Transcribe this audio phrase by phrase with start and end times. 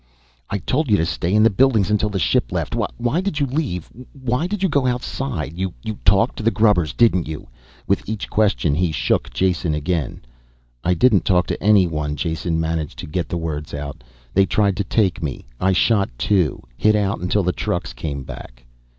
[0.49, 2.73] "I told you to stay in the buildings until the ship left.
[2.75, 3.87] Why did you leave?
[4.19, 5.59] Why did you go outside?
[5.59, 7.47] You talked to the grubbers didn't you?"
[7.85, 10.21] With each question he shook Jason again.
[10.83, 14.03] "I didn't talk to anyone." Jason managed to get the words out.
[14.33, 18.65] "They tried to take me, I shot two hid out until the trucks came back."